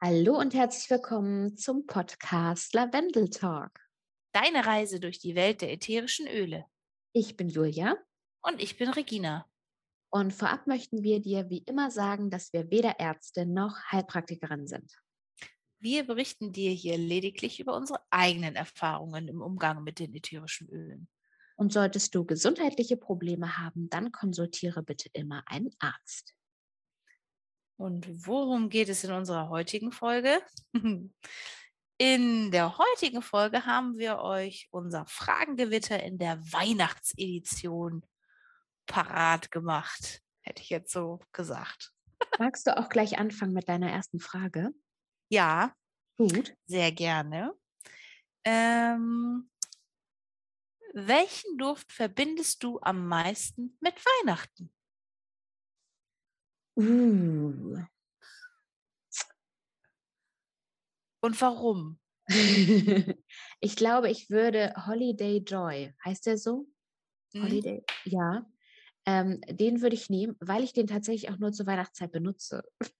Hallo 0.00 0.38
und 0.38 0.54
herzlich 0.54 0.88
willkommen 0.90 1.56
zum 1.56 1.84
Podcast 1.84 2.72
Lavendel 2.72 3.30
Talk. 3.30 3.80
Deine 4.30 4.64
Reise 4.64 5.00
durch 5.00 5.18
die 5.18 5.34
Welt 5.34 5.60
der 5.60 5.72
ätherischen 5.72 6.28
Öle. 6.28 6.66
Ich 7.12 7.36
bin 7.36 7.48
Julia. 7.48 7.96
Und 8.40 8.62
ich 8.62 8.76
bin 8.76 8.90
Regina. 8.90 9.50
Und 10.08 10.32
vorab 10.32 10.68
möchten 10.68 11.02
wir 11.02 11.20
dir 11.20 11.50
wie 11.50 11.64
immer 11.66 11.90
sagen, 11.90 12.30
dass 12.30 12.52
wir 12.52 12.70
weder 12.70 13.00
Ärzte 13.00 13.44
noch 13.44 13.76
Heilpraktikerin 13.90 14.68
sind. 14.68 14.88
Wir 15.80 16.06
berichten 16.06 16.52
dir 16.52 16.70
hier 16.70 16.96
lediglich 16.96 17.58
über 17.58 17.74
unsere 17.74 17.98
eigenen 18.10 18.54
Erfahrungen 18.54 19.26
im 19.26 19.42
Umgang 19.42 19.82
mit 19.82 19.98
den 19.98 20.14
ätherischen 20.14 20.68
Ölen. 20.68 21.08
Und 21.56 21.72
solltest 21.72 22.14
du 22.14 22.24
gesundheitliche 22.24 22.96
Probleme 22.96 23.58
haben, 23.58 23.90
dann 23.90 24.12
konsultiere 24.12 24.84
bitte 24.84 25.10
immer 25.12 25.42
einen 25.46 25.74
Arzt. 25.80 26.37
Und 27.78 28.26
worum 28.26 28.68
geht 28.68 28.88
es 28.88 29.04
in 29.04 29.12
unserer 29.12 29.48
heutigen 29.48 29.92
Folge? 29.92 30.42
In 32.00 32.52
der 32.52 32.78
heutigen 32.78 33.22
Folge 33.22 33.66
haben 33.66 33.98
wir 33.98 34.18
euch 34.20 34.68
unser 34.70 35.04
Fragengewitter 35.06 36.00
in 36.00 36.16
der 36.16 36.38
Weihnachtsedition 36.52 38.06
parat 38.86 39.50
gemacht, 39.50 40.22
hätte 40.42 40.62
ich 40.62 40.70
jetzt 40.70 40.92
so 40.92 41.18
gesagt. 41.32 41.92
Magst 42.38 42.68
du 42.68 42.76
auch 42.76 42.88
gleich 42.88 43.18
anfangen 43.18 43.52
mit 43.52 43.68
deiner 43.68 43.90
ersten 43.90 44.20
Frage? 44.20 44.70
Ja, 45.28 45.74
gut. 46.16 46.54
Sehr 46.66 46.92
gerne. 46.92 47.52
Ähm, 48.44 49.50
welchen 50.94 51.58
Duft 51.58 51.90
verbindest 51.90 52.62
du 52.62 52.78
am 52.80 53.08
meisten 53.08 53.76
mit 53.80 53.94
Weihnachten? 53.96 54.72
Uh. 56.78 57.76
Und 61.20 61.40
warum? 61.40 61.98
ich 63.60 63.74
glaube, 63.74 64.10
ich 64.10 64.30
würde 64.30 64.72
Holiday 64.86 65.38
Joy, 65.38 65.92
heißt 66.04 66.26
der 66.26 66.38
so? 66.38 66.68
Mhm. 67.32 67.42
Holiday, 67.42 67.82
ja. 68.04 68.46
Ähm, 69.06 69.40
den 69.48 69.80
würde 69.80 69.96
ich 69.96 70.08
nehmen, 70.08 70.36
weil 70.38 70.62
ich 70.62 70.72
den 70.72 70.86
tatsächlich 70.86 71.30
auch 71.30 71.38
nur 71.38 71.52
zur 71.52 71.66
Weihnachtszeit 71.66 72.12
benutze. 72.12 72.62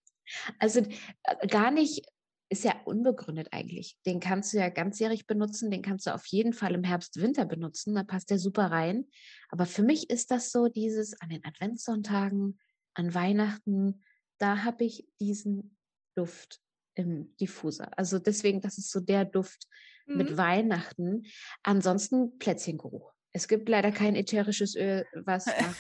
Also 0.59 0.81
äh, 1.23 1.47
gar 1.47 1.71
nicht, 1.71 2.05
ist 2.51 2.63
ja 2.63 2.75
unbegründet 2.85 3.49
eigentlich. 3.51 3.97
Den 4.05 4.21
kannst 4.21 4.53
du 4.53 4.59
ja 4.59 4.69
ganzjährig 4.69 5.27
benutzen, 5.27 5.71
den 5.71 5.81
kannst 5.81 6.07
du 6.07 6.13
auf 6.13 6.27
jeden 6.27 6.53
Fall 6.53 6.75
im 6.75 6.85
Herbst, 6.85 7.19
Winter 7.23 7.47
benutzen, 7.47 7.95
da 7.95 8.05
passt 8.05 8.29
der 8.29 8.39
super 8.39 8.71
rein. 8.71 9.07
Aber 9.49 9.65
für 9.65 9.83
mich 9.83 10.11
ist 10.11 10.31
das 10.31 10.53
so 10.53 10.69
dieses 10.69 11.19
an 11.23 11.31
den 11.31 11.43
Adventssonntagen, 11.47 12.59
an 12.99 13.15
Weihnachten, 13.15 14.03
da 14.39 14.65
habe 14.65 14.85
ich 14.85 15.09
diesen 15.21 15.77
Duft 16.17 16.61
im 16.95 17.37
Diffuser. 17.37 17.97
Also 17.97 18.19
deswegen, 18.19 18.61
das 18.61 18.77
ist 18.77 18.91
so 18.91 19.01
der 19.01 19.25
Duft 19.25 19.69
mhm. 20.07 20.17
mit 20.17 20.37
Weihnachten. 20.37 21.25
Ansonsten 21.63 22.39
Plätzchengeruch. 22.39 23.15
Es 23.33 23.47
gibt 23.47 23.69
leider 23.69 23.93
kein 23.93 24.17
ätherisches 24.17 24.75
Öl, 24.75 25.07
was 25.15 25.47
nach, 25.47 25.77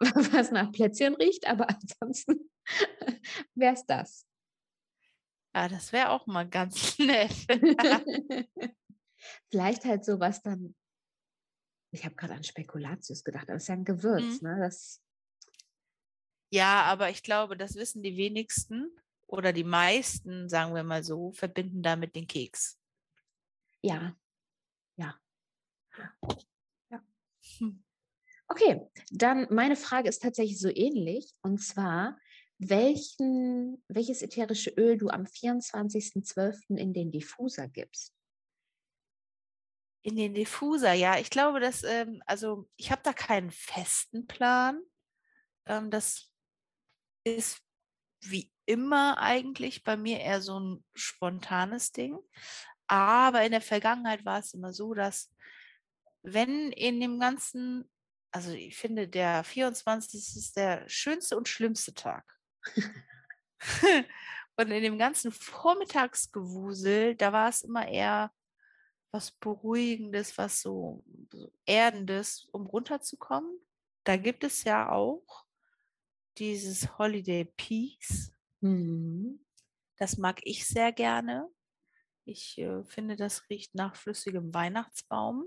was 0.32 0.50
nach 0.50 0.72
Plätzchen 0.72 1.14
riecht, 1.14 1.46
aber 1.46 1.68
ansonsten 1.68 2.50
wäre 3.54 3.74
es 3.74 3.86
das. 3.86 4.26
Ja, 5.54 5.68
das 5.68 5.92
wäre 5.92 6.10
auch 6.10 6.26
mal 6.26 6.48
ganz 6.48 6.98
nett. 6.98 7.30
Vielleicht 9.48 9.84
halt 9.84 10.04
sowas 10.04 10.42
dann. 10.42 10.74
Ich 11.92 12.04
habe 12.04 12.16
gerade 12.16 12.34
an 12.34 12.42
Spekulatius 12.42 13.22
gedacht, 13.22 13.48
aber 13.48 13.56
es 13.56 13.64
ist 13.64 13.68
ja 13.68 13.74
ein 13.74 13.84
Gewürz, 13.84 14.42
mhm. 14.42 14.48
ne? 14.48 14.58
Das 14.60 15.03
ja, 16.54 16.84
aber 16.84 17.10
ich 17.10 17.24
glaube, 17.24 17.56
das 17.56 17.74
wissen 17.74 18.04
die 18.04 18.16
wenigsten 18.16 18.96
oder 19.26 19.52
die 19.52 19.64
meisten, 19.64 20.48
sagen 20.48 20.72
wir 20.72 20.84
mal 20.84 21.02
so, 21.02 21.32
verbinden 21.32 21.82
damit 21.82 22.14
den 22.14 22.28
Keks. 22.28 22.78
Ja, 23.82 24.16
ja. 24.96 25.18
ja. 26.90 27.02
Hm. 27.58 27.82
Okay, 28.46 28.88
dann 29.10 29.48
meine 29.50 29.74
Frage 29.74 30.08
ist 30.08 30.22
tatsächlich 30.22 30.60
so 30.60 30.68
ähnlich. 30.68 31.34
Und 31.42 31.58
zwar, 31.58 32.20
welchen, 32.58 33.82
welches 33.88 34.22
ätherische 34.22 34.70
Öl 34.70 34.96
du 34.96 35.08
am 35.08 35.24
24.12. 35.24 36.76
in 36.76 36.92
den 36.94 37.10
Diffuser 37.10 37.66
gibst? 37.66 38.14
In 40.02 40.14
den 40.14 40.34
Diffuser, 40.34 40.92
ja. 40.92 41.18
Ich 41.18 41.30
glaube, 41.30 41.58
dass, 41.58 41.82
ähm, 41.82 42.22
also 42.26 42.68
ich 42.76 42.92
habe 42.92 43.02
da 43.02 43.12
keinen 43.12 43.50
festen 43.50 44.28
Plan. 44.28 44.80
Ähm, 45.66 45.90
das 45.90 46.33
ist 47.24 47.60
wie 48.20 48.50
immer 48.66 49.18
eigentlich 49.18 49.82
bei 49.84 49.96
mir 49.96 50.20
eher 50.20 50.40
so 50.40 50.58
ein 50.58 50.84
spontanes 50.94 51.92
Ding. 51.92 52.18
Aber 52.86 53.44
in 53.44 53.52
der 53.52 53.60
Vergangenheit 53.60 54.24
war 54.24 54.38
es 54.38 54.54
immer 54.54 54.72
so, 54.72 54.94
dass 54.94 55.30
wenn 56.22 56.72
in 56.72 57.00
dem 57.00 57.20
ganzen, 57.20 57.90
also 58.30 58.52
ich 58.52 58.76
finde, 58.76 59.08
der 59.08 59.44
24. 59.44 60.20
ist 60.20 60.56
der 60.56 60.88
schönste 60.88 61.36
und 61.36 61.48
schlimmste 61.48 61.94
Tag. 61.94 62.24
und 64.56 64.70
in 64.70 64.82
dem 64.82 64.98
ganzen 64.98 65.32
Vormittagsgewusel, 65.32 67.14
da 67.14 67.32
war 67.32 67.48
es 67.48 67.62
immer 67.62 67.86
eher 67.86 68.32
was 69.12 69.30
Beruhigendes, 69.30 70.36
was 70.38 70.60
so, 70.60 71.04
so 71.30 71.52
Erdendes, 71.66 72.48
um 72.52 72.66
runterzukommen. 72.66 73.60
Da 74.02 74.16
gibt 74.16 74.44
es 74.44 74.64
ja 74.64 74.90
auch 74.90 75.43
dieses 76.38 76.98
Holiday 76.98 77.44
Peace. 77.56 78.32
Mhm. 78.60 79.44
Das 79.96 80.16
mag 80.16 80.40
ich 80.44 80.66
sehr 80.66 80.92
gerne. 80.92 81.48
Ich 82.24 82.58
äh, 82.58 82.82
finde, 82.84 83.16
das 83.16 83.48
riecht 83.50 83.74
nach 83.74 83.96
flüssigem 83.96 84.52
Weihnachtsbaum. 84.52 85.46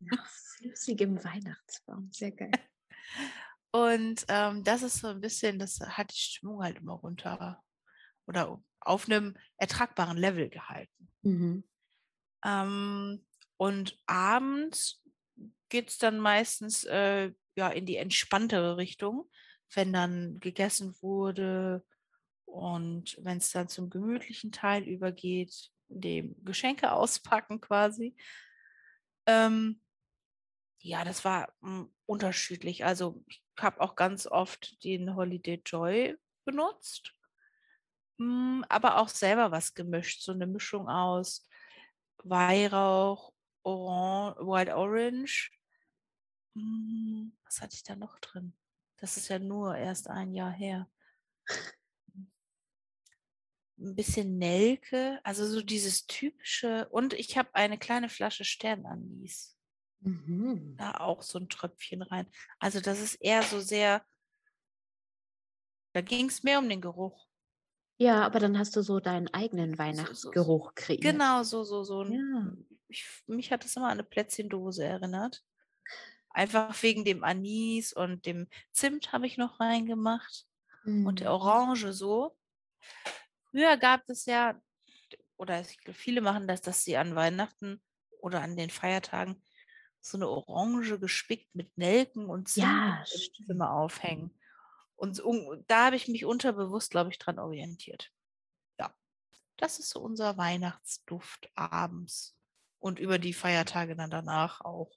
Nach 0.00 0.26
flüssigem 0.26 1.22
Weihnachtsbaum, 1.22 2.10
sehr 2.12 2.32
geil. 2.32 2.52
Und 3.72 4.24
ähm, 4.28 4.64
das 4.64 4.82
ist 4.82 5.00
so 5.00 5.08
ein 5.08 5.20
bisschen, 5.20 5.58
das 5.58 5.80
hat 5.80 6.10
die 6.10 6.18
Stimmung 6.18 6.62
halt 6.62 6.78
immer 6.78 6.94
runter 6.94 7.62
oder 8.26 8.62
auf 8.80 9.06
einem 9.06 9.36
ertragbaren 9.58 10.16
Level 10.16 10.48
gehalten. 10.48 11.12
Mhm. 11.22 11.64
Ähm, 12.44 13.26
und 13.58 13.98
abends 14.06 15.02
geht 15.68 15.90
es 15.90 15.98
dann 15.98 16.18
meistens 16.18 16.84
äh, 16.84 17.32
ja, 17.56 17.68
in 17.68 17.86
die 17.86 17.96
entspanntere 17.96 18.76
Richtung 18.76 19.28
wenn 19.74 19.92
dann 19.92 20.40
gegessen 20.40 20.94
wurde 21.00 21.84
und 22.44 23.16
wenn 23.20 23.38
es 23.38 23.50
dann 23.50 23.68
zum 23.68 23.90
gemütlichen 23.90 24.52
Teil 24.52 24.84
übergeht, 24.84 25.70
dem 25.88 26.36
Geschenke 26.44 26.92
auspacken 26.92 27.60
quasi. 27.60 28.16
Ähm, 29.26 29.80
ja, 30.80 31.04
das 31.04 31.24
war 31.24 31.52
mh, 31.60 31.80
hm, 31.80 31.94
unterschiedlich. 32.06 32.84
Also 32.84 33.22
ich 33.26 33.42
habe 33.58 33.80
auch 33.80 33.96
ganz 33.96 34.26
oft 34.26 34.82
den 34.84 35.16
Holiday 35.16 35.60
Joy 35.64 36.16
benutzt, 36.44 37.12
mh, 38.18 38.26
hm, 38.26 38.64
aber 38.68 38.98
auch 38.98 39.08
selber 39.08 39.50
was 39.50 39.74
gemischt, 39.74 40.22
so 40.22 40.32
eine 40.32 40.46
Mischung 40.46 40.88
aus 40.88 41.48
Weihrauch, 42.24 43.32
Orange, 43.62 44.36
Wild 44.46 44.70
Orange. 44.70 45.50
Mh, 46.54 46.62
hm, 46.62 47.36
was 47.44 47.60
hatte 47.60 47.74
ich 47.74 47.82
da 47.82 47.96
noch 47.96 48.18
drin? 48.20 48.52
Das 48.98 49.16
ist 49.16 49.28
ja 49.28 49.38
nur 49.38 49.76
erst 49.76 50.08
ein 50.08 50.32
Jahr 50.32 50.52
her. 50.52 50.88
Ein 53.78 53.94
bisschen 53.94 54.38
Nelke, 54.38 55.20
also 55.22 55.46
so 55.46 55.60
dieses 55.60 56.06
typische. 56.06 56.88
Und 56.88 57.12
ich 57.12 57.36
habe 57.36 57.54
eine 57.54 57.78
kleine 57.78 58.08
Flasche 58.08 58.44
Sternanis. 58.44 59.56
Mhm. 60.00 60.76
Da 60.78 60.92
auch 60.98 61.22
so 61.22 61.38
ein 61.38 61.48
Tröpfchen 61.48 62.02
rein. 62.02 62.26
Also 62.58 62.80
das 62.80 63.00
ist 63.00 63.16
eher 63.16 63.42
so 63.42 63.60
sehr, 63.60 64.04
da 65.92 66.00
ging 66.00 66.28
es 66.28 66.42
mehr 66.42 66.58
um 66.58 66.68
den 66.68 66.80
Geruch. 66.80 67.26
Ja, 67.98 68.24
aber 68.24 68.40
dann 68.40 68.58
hast 68.58 68.76
du 68.76 68.82
so 68.82 69.00
deinen 69.00 69.28
eigenen 69.28 69.78
Weihnachtsgeruch 69.78 70.64
so, 70.64 70.68
so, 70.68 70.72
kreiert. 70.74 71.02
Genau, 71.02 71.42
so, 71.42 71.64
so, 71.64 71.82
so. 71.82 72.04
Ja. 72.04 72.52
Ich, 72.88 73.06
mich 73.26 73.50
hat 73.50 73.64
das 73.64 73.76
immer 73.76 73.86
an 73.86 73.92
eine 73.92 74.04
Plätzchendose 74.04 74.84
erinnert. 74.84 75.42
Einfach 76.36 76.82
wegen 76.82 77.06
dem 77.06 77.24
Anis 77.24 77.94
und 77.94 78.26
dem 78.26 78.46
Zimt 78.70 79.10
habe 79.10 79.26
ich 79.26 79.38
noch 79.38 79.58
reingemacht 79.58 80.44
mhm. 80.84 81.06
und 81.06 81.20
der 81.20 81.30
mhm. 81.30 81.36
Orange 81.36 81.94
so. 81.94 82.36
Früher 83.50 83.78
gab 83.78 84.02
es 84.10 84.26
ja, 84.26 84.60
oder 85.38 85.64
viele 85.94 86.20
machen 86.20 86.46
das, 86.46 86.60
dass 86.60 86.84
sie 86.84 86.98
an 86.98 87.14
Weihnachten 87.14 87.80
oder 88.20 88.42
an 88.42 88.54
den 88.54 88.68
Feiertagen 88.68 89.42
so 90.02 90.18
eine 90.18 90.28
Orange 90.28 91.00
gespickt 91.00 91.54
mit 91.54 91.74
Nelken 91.78 92.26
und 92.26 92.50
Zimt 92.50 92.66
ja, 92.66 93.02
immer 93.48 93.70
aufhängen. 93.72 94.38
Und 94.94 95.22
da 95.68 95.86
habe 95.86 95.96
ich 95.96 96.06
mich 96.06 96.26
unterbewusst, 96.26 96.90
glaube 96.90 97.08
ich, 97.08 97.18
dran 97.18 97.38
orientiert. 97.38 98.12
Ja, 98.78 98.94
das 99.56 99.78
ist 99.78 99.88
so 99.88 100.00
unser 100.00 100.36
Weihnachtsduft 100.36 101.48
abends 101.54 102.36
und 102.78 102.98
über 102.98 103.18
die 103.18 103.32
Feiertage 103.32 103.96
dann 103.96 104.10
danach 104.10 104.60
auch. 104.60 104.90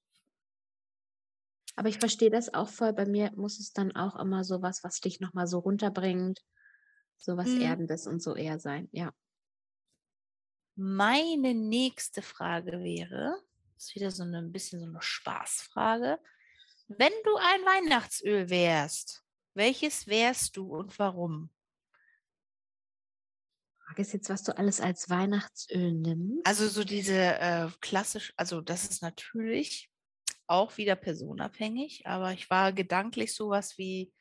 Aber 1.80 1.88
ich 1.88 2.00
verstehe 2.00 2.30
das 2.30 2.54
auch 2.54 2.68
voll. 2.68 2.92
Bei 2.92 3.06
mir 3.06 3.32
muss 3.38 3.58
es 3.58 3.72
dann 3.72 3.96
auch 3.96 4.20
immer 4.20 4.44
so 4.44 4.62
was, 4.62 4.84
was 4.84 5.00
dich 5.00 5.22
nochmal 5.22 5.48
so 5.48 5.60
runterbringt. 5.60 6.42
So 7.16 7.38
was 7.38 7.48
mhm. 7.48 7.62
Erdendes 7.62 8.06
und 8.06 8.22
so 8.22 8.36
eher 8.36 8.60
sein, 8.60 8.90
ja. 8.92 9.14
Meine 10.76 11.54
nächste 11.54 12.22
Frage 12.22 12.84
wäre, 12.84 13.42
ist 13.78 13.96
wieder 13.96 14.12
so 14.12 14.24
ein 14.24 14.52
bisschen 14.52 14.82
so 14.82 14.88
eine 14.88 15.02
Spaßfrage. 15.02 16.20
Wenn 16.90 17.14
du 17.24 17.38
ein 17.38 17.62
Weihnachtsöl 17.62 18.50
wärst, 18.50 19.24
welches 19.54 20.06
wärst 20.06 20.58
du 20.58 20.76
und 20.76 21.00
warum? 21.00 21.50
Frage 23.86 24.02
ist 24.02 24.12
jetzt, 24.12 24.30
was 24.30 24.44
du 24.44 24.58
alles 24.58 24.82
als 24.82 25.10
Weihnachtsöl 25.10 25.94
nimmst. 25.94 26.46
Also 26.46 26.68
so 26.68 26.84
diese 26.84 27.16
äh, 27.16 27.70
klassisch, 27.80 28.34
also 28.36 28.60
das 28.60 28.84
ist 28.84 29.02
natürlich 29.02 29.90
auch 30.50 30.78
wieder 30.78 30.96
personabhängig, 30.96 32.06
aber 32.06 32.34
ich 32.34 32.50
war 32.50 32.74
gedanklich 32.74 33.34
sowas 33.34 33.78
wie 33.78 34.12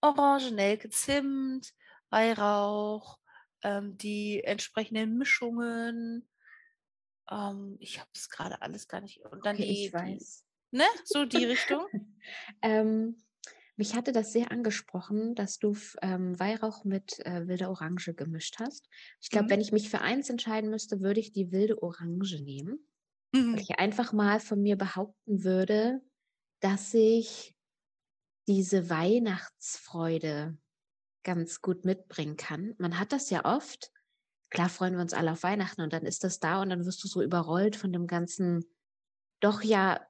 Orange, 0.00 0.52
Nelke, 0.52 0.90
Zimt, 0.90 1.74
Weihrauch, 2.10 3.18
ähm, 3.62 3.96
die 3.96 4.44
entsprechenden 4.44 5.18
Mischungen. 5.18 6.28
Ähm, 7.30 7.76
ich 7.80 7.98
habe 7.98 8.10
es 8.14 8.28
gerade 8.28 8.62
alles 8.62 8.86
gar 8.86 9.00
nicht. 9.00 9.24
Und 9.24 9.44
dann 9.44 9.56
okay, 9.56 9.66
die, 9.66 9.86
ich 9.86 9.92
weiß. 9.92 10.44
Die, 10.70 10.76
ne? 10.76 10.84
So 11.04 11.24
die 11.24 11.44
Richtung. 11.44 11.86
ähm, 12.62 13.16
mich 13.76 13.94
hatte 13.96 14.12
das 14.12 14.32
sehr 14.32 14.52
angesprochen, 14.52 15.34
dass 15.34 15.58
du 15.58 15.76
ähm, 16.00 16.38
Weihrauch 16.38 16.84
mit 16.84 17.18
äh, 17.26 17.48
wilder 17.48 17.70
Orange 17.70 18.14
gemischt 18.14 18.60
hast. 18.60 18.88
Ich 19.20 19.30
glaube, 19.30 19.46
mhm. 19.46 19.50
wenn 19.50 19.60
ich 19.60 19.72
mich 19.72 19.90
für 19.90 20.00
eins 20.00 20.30
entscheiden 20.30 20.70
müsste, 20.70 21.00
würde 21.00 21.18
ich 21.18 21.32
die 21.32 21.50
wilde 21.50 21.82
Orange 21.82 22.40
nehmen. 22.40 22.86
Mhm. 23.34 23.56
Weil 23.56 23.62
ich 23.62 23.78
einfach 23.78 24.12
mal 24.12 24.40
von 24.40 24.62
mir 24.62 24.76
behaupten 24.76 25.44
würde, 25.44 26.00
dass 26.60 26.94
ich 26.94 27.56
diese 28.48 28.90
Weihnachtsfreude 28.90 30.58
ganz 31.24 31.62
gut 31.62 31.84
mitbringen 31.84 32.36
kann. 32.36 32.74
Man 32.78 32.98
hat 32.98 33.12
das 33.12 33.30
ja 33.30 33.44
oft. 33.44 33.92
Klar 34.50 34.68
freuen 34.68 34.94
wir 34.94 35.02
uns 35.02 35.14
alle 35.14 35.32
auf 35.32 35.42
Weihnachten 35.42 35.82
und 35.82 35.92
dann 35.92 36.06
ist 36.06 36.24
das 36.24 36.40
da 36.40 36.62
und 36.62 36.70
dann 36.70 36.86
wirst 36.86 37.02
du 37.04 37.08
so 37.08 37.22
überrollt 37.22 37.76
von 37.76 37.92
dem 37.92 38.06
ganzen, 38.06 38.64
doch 39.40 39.62
ja, 39.62 40.06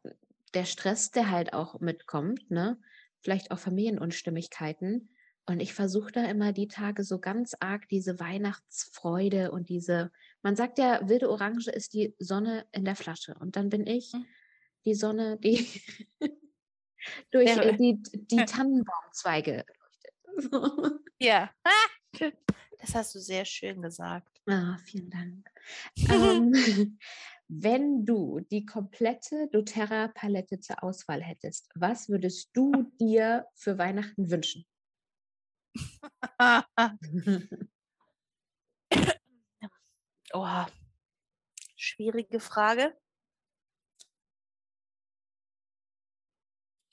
der 0.54 0.66
Stress, 0.66 1.10
der 1.10 1.30
halt 1.30 1.52
auch 1.54 1.80
mitkommt, 1.80 2.50
ne? 2.50 2.80
Vielleicht 3.20 3.50
auch 3.52 3.58
Familienunstimmigkeiten. 3.58 5.13
Und 5.46 5.60
ich 5.60 5.74
versuche 5.74 6.10
da 6.10 6.24
immer 6.24 6.52
die 6.52 6.68
Tage 6.68 7.04
so 7.04 7.18
ganz 7.18 7.54
arg 7.60 7.86
diese 7.88 8.18
Weihnachtsfreude 8.18 9.50
und 9.50 9.68
diese, 9.68 10.10
man 10.42 10.56
sagt 10.56 10.78
ja, 10.78 11.06
wilde 11.06 11.30
Orange 11.30 11.68
ist 11.68 11.92
die 11.92 12.14
Sonne 12.18 12.66
in 12.72 12.84
der 12.84 12.96
Flasche. 12.96 13.34
Und 13.38 13.56
dann 13.56 13.68
bin 13.68 13.86
ich 13.86 14.12
hm. 14.12 14.24
die 14.86 14.94
Sonne, 14.94 15.38
die 15.38 15.68
durch 17.30 17.54
ja. 17.54 17.62
Äh, 17.62 17.76
die, 17.76 18.02
die 18.12 18.44
Tannenbaumzweige 18.44 19.64
Ja, 21.20 21.50
das 22.78 22.94
hast 22.94 23.14
du 23.14 23.18
sehr 23.18 23.44
schön 23.44 23.80
gesagt. 23.80 24.40
Ah, 24.46 24.76
vielen 24.84 25.10
Dank. 25.10 25.50
ähm, 26.10 26.98
wenn 27.48 28.04
du 28.04 28.40
die 28.40 28.66
komplette 28.66 29.48
doTERRA-Palette 29.52 30.60
zur 30.60 30.82
Auswahl 30.82 31.22
hättest, 31.22 31.70
was 31.74 32.08
würdest 32.08 32.50
du 32.52 32.72
dir 33.00 33.46
für 33.54 33.78
Weihnachten 33.78 34.30
wünschen? 34.30 34.66
oh, 40.32 40.64
schwierige 41.76 42.40
Frage. 42.40 42.96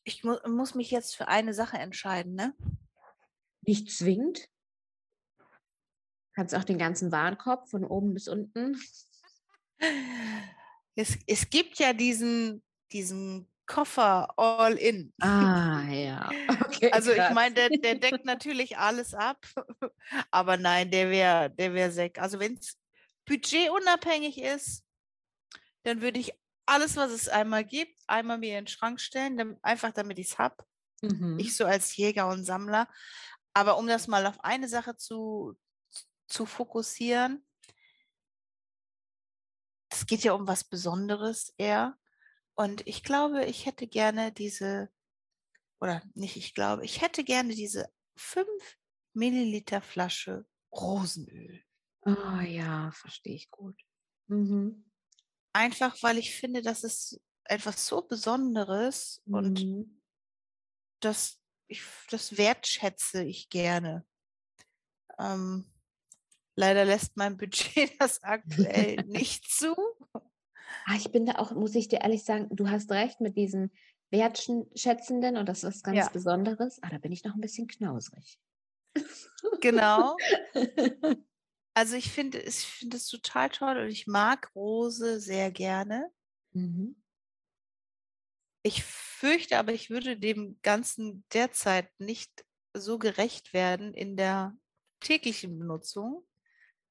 Ich 0.03 0.23
mu 0.23 0.37
muss 0.47 0.73
mich 0.75 0.91
jetzt 0.91 1.15
für 1.15 1.27
eine 1.27 1.53
Sache 1.53 1.77
entscheiden, 1.77 2.33
ne? 2.33 2.55
Nicht 3.61 3.91
zwingend. 3.91 4.49
Kannst 6.33 6.55
auch 6.55 6.63
den 6.63 6.77
ganzen 6.77 7.11
Warenkorb 7.11 7.69
von 7.69 7.83
oben 7.83 8.13
bis 8.13 8.27
unten. 8.27 8.81
Es, 10.95 11.17
es 11.27 11.49
gibt 11.49 11.79
ja 11.79 11.93
diesen, 11.93 12.63
diesen 12.91 13.50
Koffer 13.71 14.27
all 14.37 14.73
in. 14.73 15.13
Ah, 15.21 15.87
ja. 15.89 16.29
Okay, 16.65 16.91
also 16.91 17.13
krass. 17.13 17.29
ich 17.29 17.35
meine, 17.35 17.55
der, 17.55 17.69
der 17.69 17.95
deckt 17.99 18.25
natürlich 18.25 18.77
alles 18.77 19.13
ab, 19.13 19.45
aber 20.31 20.57
nein, 20.57 20.89
der 20.89 21.09
wäre 21.09 21.49
der 21.49 21.73
wär 21.73 21.91
Sek. 21.91 22.19
Also 22.19 22.39
wenn 22.39 22.57
es 22.57 22.77
budgetunabhängig 23.25 24.41
ist, 24.41 24.83
dann 25.83 26.01
würde 26.01 26.19
ich 26.19 26.33
alles, 26.65 26.97
was 26.97 27.11
es 27.11 27.29
einmal 27.29 27.63
gibt, 27.63 27.97
einmal 28.07 28.39
mir 28.39 28.57
in 28.57 28.65
den 28.65 28.67
Schrank 28.67 28.99
stellen, 28.99 29.57
einfach 29.61 29.91
damit 29.91 30.19
ich 30.19 30.27
es 30.27 30.37
habe. 30.37 30.55
Mhm. 31.01 31.37
Ich 31.39 31.55
so 31.55 31.65
als 31.65 31.95
Jäger 31.95 32.27
und 32.27 32.43
Sammler. 32.43 32.87
Aber 33.53 33.77
um 33.77 33.87
das 33.87 34.07
mal 34.07 34.25
auf 34.25 34.43
eine 34.43 34.67
Sache 34.67 34.97
zu, 34.97 35.57
zu 36.27 36.45
fokussieren, 36.45 37.45
es 39.89 40.05
geht 40.05 40.23
ja 40.23 40.33
um 40.33 40.47
was 40.47 40.63
Besonderes 40.63 41.53
eher. 41.57 41.97
Und 42.55 42.85
ich 42.87 43.03
glaube, 43.03 43.45
ich 43.45 43.65
hätte 43.65 43.87
gerne 43.87 44.31
diese, 44.31 44.89
oder 45.79 46.01
nicht, 46.13 46.37
ich 46.37 46.53
glaube, 46.53 46.85
ich 46.85 47.01
hätte 47.01 47.23
gerne 47.23 47.55
diese 47.55 47.91
5 48.15 48.47
Milliliter 49.13 49.81
Flasche 49.81 50.45
Rosenöl. 50.71 51.63
Oh 52.01 52.39
ja, 52.41 52.91
verstehe 52.91 53.35
ich 53.35 53.49
gut. 53.51 53.79
Mhm. 54.27 54.89
Einfach, 55.53 56.01
weil 56.01 56.17
ich 56.17 56.35
finde, 56.35 56.61
das 56.61 56.83
ist 56.83 57.19
etwas 57.43 57.85
so 57.85 58.01
Besonderes 58.01 59.21
mhm. 59.25 59.33
und 59.33 60.01
das 61.01 61.41
ich, 61.71 61.81
das 62.09 62.37
wertschätze 62.37 63.23
ich 63.23 63.49
gerne. 63.49 64.05
Ähm, 65.17 65.71
leider 66.55 66.85
lässt 66.85 67.15
mein 67.15 67.37
Budget 67.37 67.95
das 67.99 68.21
aktuell 68.23 68.97
nicht 69.07 69.49
zu. 69.49 69.75
Ah, 70.85 70.95
ich 70.95 71.11
bin 71.11 71.25
da 71.25 71.33
auch, 71.35 71.51
muss 71.51 71.75
ich 71.75 71.87
dir 71.87 72.01
ehrlich 72.01 72.23
sagen, 72.23 72.47
du 72.51 72.69
hast 72.69 72.91
recht 72.91 73.21
mit 73.21 73.37
diesen 73.37 73.71
wertschätzenden 74.09 75.37
und 75.37 75.47
das 75.47 75.63
ist 75.63 75.83
ganz 75.83 75.97
ja. 75.97 76.09
Besonderes. 76.09 76.79
Ah, 76.81 76.89
da 76.89 76.97
bin 76.97 77.11
ich 77.11 77.23
noch 77.23 77.35
ein 77.35 77.41
bisschen 77.41 77.67
knausrig. 77.67 78.39
Genau. 79.61 80.17
Also 81.73 81.95
ich 81.95 82.11
finde, 82.11 82.39
ich 82.39 82.65
finde 82.65 82.97
es 82.97 83.07
total 83.07 83.49
toll 83.49 83.77
und 83.77 83.87
ich 83.87 84.05
mag 84.05 84.53
Rose 84.55 85.21
sehr 85.21 85.51
gerne. 85.51 86.11
Mhm. 86.51 87.01
Ich 88.61 88.83
fürchte 88.83 89.57
aber, 89.57 89.71
ich 89.71 89.89
würde 89.89 90.17
dem 90.17 90.59
Ganzen 90.63 91.23
derzeit 91.33 91.89
nicht 91.97 92.45
so 92.73 92.99
gerecht 92.99 93.53
werden 93.53 93.93
in 93.93 94.17
der 94.17 94.55
täglichen 94.99 95.57
Benutzung, 95.57 96.27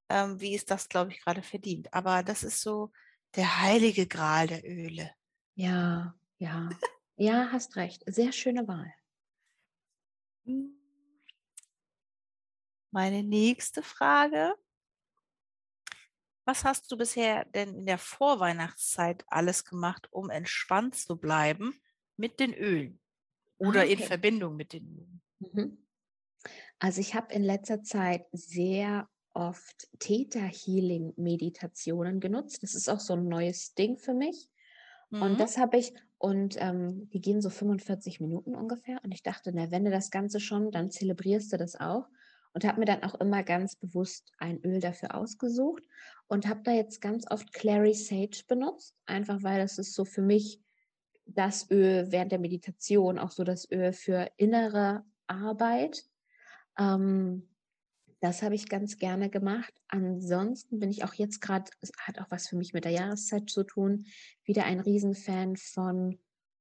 ähm, 0.09 0.41
wie 0.41 0.55
es 0.55 0.65
das, 0.65 0.89
glaube 0.89 1.11
ich, 1.11 1.21
gerade 1.21 1.43
verdient. 1.43 1.93
Aber 1.93 2.23
das 2.23 2.43
ist 2.43 2.61
so 2.61 2.91
der 3.35 3.61
heilige 3.61 4.07
Gral 4.07 4.47
der 4.47 4.63
Öle. 4.63 5.11
Ja, 5.55 6.15
ja. 6.37 6.69
Ja, 7.17 7.49
hast 7.51 7.75
recht. 7.75 8.03
Sehr 8.07 8.31
schöne 8.31 8.67
Wahl. 8.67 8.93
Hm. 10.45 10.77
Meine 12.91 13.23
nächste 13.23 13.83
Frage 13.83 14.55
was 16.45 16.63
hast 16.63 16.91
du 16.91 16.97
bisher 16.97 17.45
denn 17.45 17.75
in 17.75 17.85
der 17.85 17.97
Vorweihnachtszeit 17.97 19.23
alles 19.27 19.63
gemacht, 19.63 20.07
um 20.11 20.29
entspannt 20.29 20.95
zu 20.95 21.15
bleiben 21.15 21.79
mit 22.17 22.39
den 22.39 22.53
Ölen 22.53 22.99
oder 23.57 23.81
ah, 23.81 23.83
okay. 23.83 23.93
in 23.93 23.99
Verbindung 23.99 24.55
mit 24.55 24.73
den 24.73 24.85
Ölen? 24.87 25.21
Mhm. 25.39 25.87
Also 26.79 26.99
ich 26.99 27.13
habe 27.13 27.33
in 27.33 27.43
letzter 27.43 27.83
Zeit 27.83 28.25
sehr 28.31 29.07
oft 29.33 29.87
Theta 29.99 30.39
Healing 30.39 31.13
Meditationen 31.17 32.19
genutzt. 32.19 32.63
Das 32.63 32.75
ist 32.75 32.89
auch 32.89 32.99
so 32.99 33.13
ein 33.13 33.27
neues 33.27 33.73
Ding 33.73 33.97
für 33.97 34.13
mich. 34.13 34.49
Mhm. 35.09 35.21
Und 35.21 35.39
das 35.39 35.57
habe 35.57 35.77
ich, 35.77 35.93
und 36.17 36.55
ähm, 36.59 37.09
die 37.09 37.21
gehen 37.21 37.41
so 37.41 37.49
45 37.49 38.19
Minuten 38.19 38.55
ungefähr. 38.55 38.99
Und 39.03 39.11
ich 39.11 39.23
dachte, 39.23 39.51
na, 39.53 39.71
wenn 39.71 39.85
du 39.85 39.91
das 39.91 40.11
Ganze 40.11 40.39
schon, 40.39 40.71
dann 40.71 40.91
zelebrierst 40.91 41.53
du 41.53 41.57
das 41.57 41.75
auch 41.79 42.07
und 42.53 42.65
habe 42.65 42.79
mir 42.79 42.85
dann 42.85 43.03
auch 43.03 43.15
immer 43.15 43.43
ganz 43.43 43.75
bewusst 43.75 44.31
ein 44.37 44.61
Öl 44.63 44.79
dafür 44.79 45.15
ausgesucht 45.15 45.83
und 46.27 46.47
habe 46.47 46.61
da 46.63 46.71
jetzt 46.71 47.01
ganz 47.01 47.29
oft 47.29 47.53
Clary 47.53 47.93
Sage 47.93 48.43
benutzt, 48.47 48.95
einfach 49.05 49.43
weil 49.43 49.59
das 49.59 49.77
ist 49.77 49.93
so 49.93 50.05
für 50.05 50.21
mich 50.21 50.61
das 51.25 51.69
Öl 51.71 52.11
während 52.11 52.31
der 52.31 52.39
Meditation, 52.39 53.19
auch 53.19 53.31
so 53.31 53.43
das 53.43 53.69
Öl 53.71 53.93
für 53.93 54.29
innere 54.37 55.05
Arbeit. 55.27 56.03
Ähm, 56.77 57.47
das 58.21 58.43
habe 58.43 58.53
ich 58.53 58.69
ganz 58.69 58.97
gerne 58.97 59.29
gemacht. 59.29 59.73
Ansonsten 59.87 60.79
bin 60.79 60.91
ich 60.91 61.03
auch 61.03 61.15
jetzt 61.15 61.41
gerade, 61.41 61.71
es 61.81 61.91
hat 61.97 62.19
auch 62.19 62.29
was 62.29 62.47
für 62.47 62.55
mich 62.55 62.71
mit 62.71 62.85
der 62.85 62.91
Jahreszeit 62.91 63.49
zu 63.49 63.63
tun, 63.63 64.05
wieder 64.45 64.65
ein 64.65 64.79
Riesenfan 64.79 65.57
von 65.57 66.19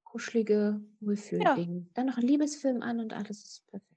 kuschelige 0.05 0.81
Wohlfühlding. 1.01 1.79
Ja. 1.79 1.87
Dann 1.95 2.07
noch 2.07 2.19
ein 2.19 2.27
Liebesfilm 2.27 2.83
an 2.83 3.01
und 3.01 3.13
alles 3.13 3.43
ist 3.45 3.67
perfekt. 3.67 3.89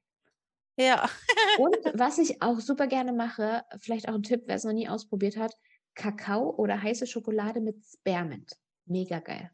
Ja. 0.78 1.10
und 1.58 1.76
was 1.94 2.18
ich 2.18 2.42
auch 2.42 2.60
super 2.60 2.88
gerne 2.88 3.12
mache, 3.12 3.64
vielleicht 3.78 4.08
auch 4.08 4.14
ein 4.14 4.24
Tipp, 4.24 4.44
wer 4.46 4.56
es 4.56 4.64
noch 4.64 4.74
nie 4.74 4.88
ausprobiert 4.88 5.38
hat, 5.38 5.54
Kakao 5.94 6.56
oder 6.56 6.82
heiße 6.82 7.08
Schokolade 7.08 7.60
mit 7.60 7.84
Spearmint. 7.86 8.54
Mega 8.86 9.20
geil. 9.20 9.50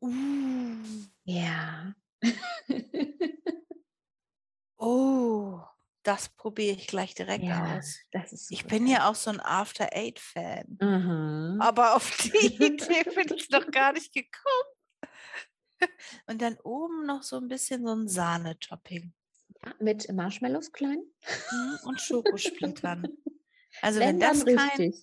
Uh. 0.00 0.76
Ja. 1.24 1.94
oh, 4.80 5.60
das 6.02 6.30
probiere 6.30 6.76
ich 6.76 6.86
gleich 6.86 7.14
direkt 7.14 7.44
ja, 7.44 7.76
aus. 7.76 8.00
ich 8.48 8.64
bin 8.66 8.86
ja 8.86 9.08
auch 9.08 9.14
so 9.14 9.30
ein 9.30 9.40
After 9.40 9.90
Eight 9.92 10.18
Fan. 10.18 10.78
Mhm. 10.80 11.60
Aber 11.60 11.94
auf 11.94 12.10
die 12.22 12.46
Idee 12.64 13.04
bin 13.14 13.34
ich 13.36 13.50
noch 13.50 13.70
gar 13.70 13.92
nicht 13.92 14.12
gekommen. 14.12 15.08
Und 16.26 16.40
dann 16.40 16.56
oben 16.62 17.06
noch 17.06 17.22
so 17.22 17.36
ein 17.36 17.48
bisschen 17.48 17.84
so 17.84 17.94
ein 17.94 18.08
Sahnetopping. 18.08 19.12
Ja, 19.64 19.74
mit 19.78 20.10
Marshmallows 20.10 20.72
klein. 20.72 21.02
Mhm, 21.50 21.78
und 21.84 22.00
Schokosplittern. 22.00 23.08
Also 23.82 24.00
wenn, 24.00 24.18
wenn 24.18 24.20
das 24.20 24.44
kein, 24.46 24.94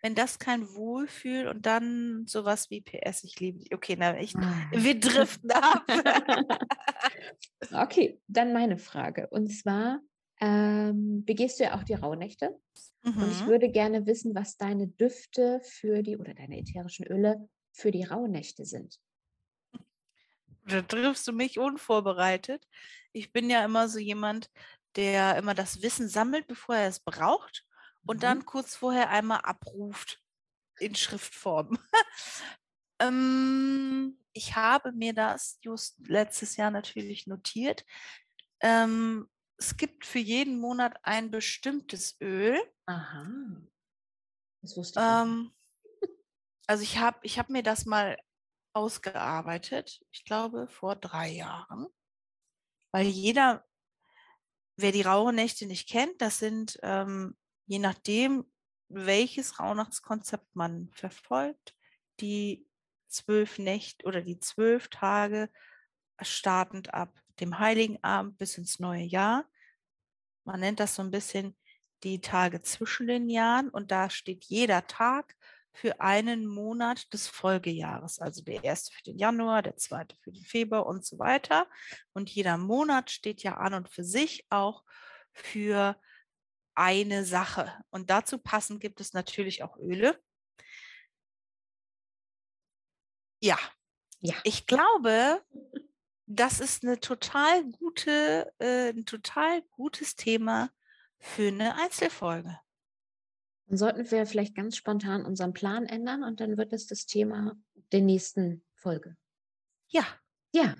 wenn 0.00 0.14
das 0.14 0.38
kein 0.38 0.74
Wohlfühl 0.74 1.48
und 1.48 1.66
dann 1.66 2.24
sowas 2.26 2.70
wie 2.70 2.80
PS, 2.80 3.24
ich 3.24 3.38
liebe 3.40 3.58
dich. 3.58 3.74
Okay, 3.74 3.96
na, 3.98 4.18
ich, 4.18 4.34
ah. 4.36 4.70
wir 4.72 4.98
driften 4.98 5.50
ab. 5.50 5.84
Okay, 7.72 8.20
dann 8.26 8.52
meine 8.52 8.78
Frage. 8.78 9.28
Und 9.28 9.48
zwar 9.48 10.00
ähm, 10.40 11.24
begehst 11.24 11.58
du 11.58 11.64
ja 11.64 11.74
auch 11.74 11.84
die 11.84 11.94
Rauhnächte. 11.94 12.58
Mhm. 13.02 13.22
Und 13.22 13.30
ich 13.30 13.42
mhm. 13.42 13.46
würde 13.46 13.70
gerne 13.70 14.06
wissen, 14.06 14.34
was 14.34 14.56
deine 14.56 14.88
Düfte 14.88 15.60
für 15.62 16.02
die 16.02 16.16
oder 16.16 16.34
deine 16.34 16.58
ätherischen 16.58 17.06
Öle 17.06 17.48
für 17.72 17.90
die 17.90 18.04
Rauhnächte 18.04 18.64
sind. 18.64 18.98
Da 20.64 20.82
triffst 20.82 21.26
du 21.28 21.32
mich 21.32 21.58
unvorbereitet. 21.58 22.66
Ich 23.12 23.32
bin 23.32 23.48
ja 23.48 23.64
immer 23.64 23.88
so 23.88 23.98
jemand, 23.98 24.50
der 24.96 25.36
immer 25.36 25.54
das 25.54 25.82
Wissen 25.82 26.08
sammelt, 26.08 26.46
bevor 26.48 26.76
er 26.76 26.88
es 26.88 27.00
braucht 27.00 27.64
und 28.04 28.16
mhm. 28.16 28.20
dann 28.20 28.44
kurz 28.44 28.74
vorher 28.74 29.10
einmal 29.10 29.40
abruft 29.42 30.20
in 30.78 30.94
Schriftform. 30.94 31.78
ähm, 33.00 34.18
ich 34.36 34.54
habe 34.54 34.92
mir 34.92 35.14
das 35.14 35.58
just 35.62 35.96
letztes 36.06 36.56
Jahr 36.56 36.70
natürlich 36.70 37.26
notiert. 37.26 37.84
Ähm, 38.60 39.28
es 39.58 39.76
gibt 39.76 40.04
für 40.04 40.18
jeden 40.18 40.58
Monat 40.58 40.98
ein 41.02 41.30
bestimmtes 41.30 42.20
Öl. 42.20 42.60
Aha. 42.86 43.26
Das 44.62 44.76
wusste 44.76 45.00
ich 45.00 45.06
ähm, 45.06 45.52
Also 46.66 46.82
ich 46.82 46.98
habe 46.98 47.18
ich 47.22 47.38
hab 47.38 47.48
mir 47.48 47.62
das 47.62 47.86
mal 47.86 48.18
ausgearbeitet, 48.74 50.04
ich 50.10 50.24
glaube 50.24 50.68
vor 50.68 50.96
drei 50.96 51.30
Jahren. 51.30 51.86
Weil 52.92 53.06
jeder, 53.06 53.64
wer 54.76 54.92
die 54.92 55.02
Rauhnächte 55.02 55.66
nicht 55.66 55.88
kennt, 55.88 56.20
das 56.20 56.38
sind 56.38 56.78
ähm, 56.82 57.36
je 57.66 57.78
nachdem, 57.78 58.50
welches 58.88 59.58
Rauhnachtskonzept 59.58 60.54
man 60.54 60.90
verfolgt, 60.92 61.74
die 62.20 62.65
zwölf 63.08 63.58
Nächte 63.58 64.06
oder 64.06 64.22
die 64.22 64.38
zwölf 64.38 64.88
Tage 64.88 65.50
startend 66.20 66.94
ab 66.94 67.12
dem 67.40 67.58
Heiligen 67.58 68.02
Abend 68.02 68.38
bis 68.38 68.58
ins 68.58 68.78
neue 68.78 69.02
Jahr. 69.02 69.44
Man 70.44 70.60
nennt 70.60 70.80
das 70.80 70.94
so 70.94 71.02
ein 71.02 71.10
bisschen 71.10 71.56
die 72.02 72.20
Tage 72.20 72.62
zwischen 72.62 73.06
den 73.06 73.28
Jahren 73.28 73.68
und 73.68 73.90
da 73.90 74.10
steht 74.10 74.44
jeder 74.44 74.86
Tag 74.86 75.34
für 75.72 76.00
einen 76.00 76.46
Monat 76.46 77.12
des 77.12 77.28
Folgejahres. 77.28 78.18
Also 78.18 78.42
der 78.42 78.64
erste 78.64 78.94
für 78.94 79.02
den 79.02 79.18
Januar, 79.18 79.62
der 79.62 79.76
zweite 79.76 80.16
für 80.22 80.32
den 80.32 80.44
Februar 80.44 80.86
und 80.86 81.04
so 81.04 81.18
weiter. 81.18 81.66
Und 82.14 82.30
jeder 82.30 82.56
Monat 82.56 83.10
steht 83.10 83.42
ja 83.42 83.56
an 83.56 83.74
und 83.74 83.90
für 83.90 84.04
sich 84.04 84.46
auch 84.48 84.84
für 85.32 86.00
eine 86.74 87.24
Sache. 87.24 87.72
Und 87.90 88.08
dazu 88.08 88.38
passend 88.38 88.80
gibt 88.80 89.00
es 89.00 89.12
natürlich 89.12 89.62
auch 89.62 89.76
Öle. 89.76 90.18
Ja. 93.40 93.58
Ja. 94.20 94.34
Ich 94.44 94.66
glaube, 94.66 95.42
das 96.26 96.60
ist 96.60 96.84
eine 96.84 97.00
total 97.00 97.64
gute, 97.64 98.52
äh, 98.58 98.90
ein 98.90 99.06
total 99.06 99.62
gutes 99.70 100.16
Thema 100.16 100.70
für 101.18 101.48
eine 101.48 101.76
Einzelfolge. 101.76 102.58
Dann 103.68 103.78
sollten 103.78 104.10
wir 104.10 104.26
vielleicht 104.26 104.54
ganz 104.54 104.76
spontan 104.76 105.24
unseren 105.24 105.52
Plan 105.52 105.86
ändern 105.86 106.22
und 106.22 106.40
dann 106.40 106.56
wird 106.56 106.72
es 106.72 106.86
das 106.86 107.06
Thema 107.06 107.56
der 107.92 108.00
nächsten 108.00 108.64
Folge. 108.74 109.16
Ja. 109.88 110.04
Ja. 110.52 110.74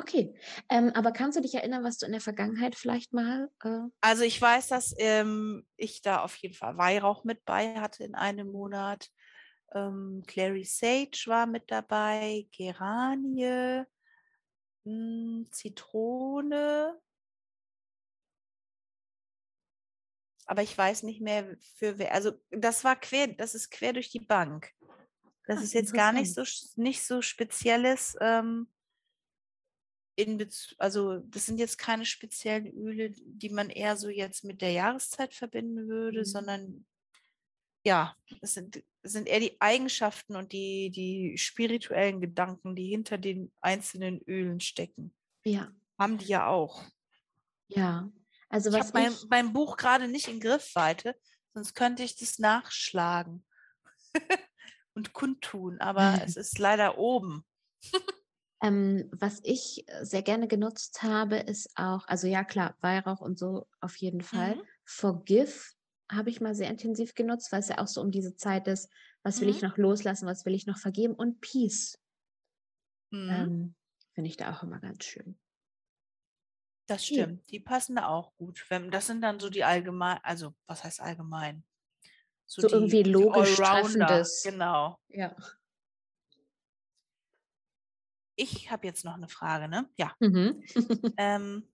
Okay, 0.00 0.34
ähm, 0.70 0.92
aber 0.94 1.12
kannst 1.12 1.36
du 1.36 1.42
dich 1.42 1.54
erinnern, 1.54 1.84
was 1.84 1.98
du 1.98 2.06
in 2.06 2.12
der 2.12 2.22
Vergangenheit 2.22 2.74
vielleicht 2.74 3.12
mal? 3.12 3.50
Äh 3.62 3.80
also 4.00 4.22
ich 4.22 4.40
weiß, 4.40 4.68
dass 4.68 4.94
ähm, 4.96 5.66
ich 5.76 6.00
da 6.00 6.22
auf 6.22 6.36
jeden 6.36 6.54
Fall 6.54 6.78
Weihrauch 6.78 7.24
mit 7.24 7.44
bei 7.44 7.74
hatte 7.78 8.04
in 8.04 8.14
einem 8.14 8.50
Monat. 8.50 9.10
Ähm, 9.72 10.22
Clary 10.26 10.64
Sage 10.64 11.22
war 11.26 11.46
mit 11.46 11.70
dabei, 11.70 12.46
Geranie, 12.56 13.84
mh, 14.84 14.84
hm, 14.84 15.46
Zitrone. 15.50 17.00
Aber 20.46 20.62
ich 20.62 20.76
weiß 20.76 21.04
nicht 21.04 21.20
mehr 21.20 21.56
für 21.76 21.98
wer. 21.98 22.12
Also 22.12 22.32
das 22.50 22.82
war 22.82 22.96
quer, 22.96 23.28
das 23.28 23.54
ist 23.54 23.70
quer 23.70 23.92
durch 23.92 24.10
die 24.10 24.18
Bank. 24.18 24.72
Das 25.46 25.58
Ach, 25.58 25.62
ist 25.62 25.74
jetzt 25.74 25.92
gar 25.92 26.12
nicht 26.12 26.34
so 26.34 26.42
nicht 26.76 27.04
so 27.04 27.22
spezielles. 27.22 28.16
Ähm, 28.20 28.68
also 30.78 31.18
das 31.18 31.46
sind 31.46 31.58
jetzt 31.58 31.78
keine 31.78 32.04
speziellen 32.04 32.66
Öle, 32.66 33.10
die 33.10 33.48
man 33.48 33.70
eher 33.70 33.96
so 33.96 34.08
jetzt 34.08 34.44
mit 34.44 34.60
der 34.60 34.72
Jahreszeit 34.72 35.34
verbinden 35.34 35.88
würde, 35.88 36.20
mhm. 36.20 36.24
sondern 36.24 36.86
ja, 37.84 38.14
es 38.40 38.54
sind, 38.54 38.82
sind 39.02 39.26
eher 39.26 39.40
die 39.40 39.60
Eigenschaften 39.60 40.36
und 40.36 40.52
die, 40.52 40.90
die 40.90 41.38
spirituellen 41.38 42.20
Gedanken, 42.20 42.74
die 42.76 42.88
hinter 42.88 43.18
den 43.18 43.52
einzelnen 43.60 44.20
Ölen 44.26 44.60
stecken. 44.60 45.14
Ja. 45.44 45.72
Haben 45.98 46.18
die 46.18 46.26
ja 46.26 46.46
auch. 46.46 46.84
Ja. 47.68 48.10
Also 48.48 48.72
was 48.72 48.88
ich 48.88 48.94
habe 48.94 49.10
mein, 49.10 49.16
mein 49.28 49.52
Buch 49.52 49.76
gerade 49.76 50.08
nicht 50.08 50.28
in 50.28 50.40
Griffweite, 50.40 51.14
sonst 51.54 51.74
könnte 51.74 52.02
ich 52.02 52.16
das 52.16 52.38
nachschlagen 52.38 53.44
und 54.94 55.12
kundtun, 55.12 55.80
aber 55.80 56.20
es 56.24 56.36
ist 56.36 56.58
leider 56.58 56.98
oben. 56.98 57.44
Ähm, 58.62 59.08
was 59.12 59.40
ich 59.42 59.84
äh, 59.88 60.04
sehr 60.04 60.22
gerne 60.22 60.46
genutzt 60.46 61.02
habe, 61.02 61.36
ist 61.36 61.70
auch, 61.76 62.06
also 62.08 62.26
ja 62.26 62.44
klar, 62.44 62.76
Weihrauch 62.80 63.20
und 63.20 63.38
so 63.38 63.66
auf 63.80 63.96
jeden 63.96 64.20
Fall. 64.20 64.56
Mhm. 64.56 64.62
Forgive 64.84 65.72
habe 66.10 66.30
ich 66.30 66.40
mal 66.40 66.54
sehr 66.54 66.68
intensiv 66.68 67.14
genutzt, 67.14 67.52
weil 67.52 67.60
es 67.60 67.68
ja 67.68 67.78
auch 67.78 67.86
so 67.86 68.00
um 68.00 68.10
diese 68.10 68.36
Zeit 68.36 68.66
ist, 68.68 68.90
was 69.22 69.40
will 69.40 69.48
mhm. 69.48 69.54
ich 69.54 69.62
noch 69.62 69.76
loslassen, 69.76 70.26
was 70.26 70.44
will 70.44 70.54
ich 70.54 70.66
noch 70.66 70.78
vergeben 70.78 71.14
und 71.14 71.40
Peace. 71.40 71.98
Mhm. 73.10 73.30
Ähm, 73.30 73.74
Finde 74.14 74.28
ich 74.28 74.36
da 74.36 74.52
auch 74.52 74.62
immer 74.62 74.80
ganz 74.80 75.04
schön. 75.04 75.38
Das 76.86 77.06
stimmt, 77.06 77.48
die 77.50 77.60
passen 77.60 77.96
da 77.96 78.08
auch 78.08 78.34
gut. 78.36 78.66
Das 78.90 79.06
sind 79.06 79.22
dann 79.22 79.38
so 79.38 79.48
die 79.48 79.62
allgemein, 79.62 80.18
also 80.24 80.54
was 80.66 80.82
heißt 80.82 81.00
allgemein? 81.00 81.64
So, 82.46 82.62
so 82.62 82.68
die, 82.68 82.74
irgendwie 82.74 83.02
logisch 83.04 83.56
treffendes. 83.56 84.42
Genau. 84.44 84.98
Ja 85.06 85.36
ich 88.40 88.70
habe 88.70 88.86
jetzt 88.86 89.04
noch 89.04 89.14
eine 89.14 89.28
Frage, 89.28 89.68
ne? 89.68 89.88
Ja. 89.96 90.14
Mhm. 90.18 90.62
ähm, 91.18 91.68